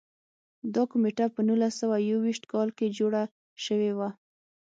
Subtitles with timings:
[0.73, 3.23] دا کمېټه په نولس سوه یو ویشت کال کې جوړه
[3.65, 4.09] شوې وه.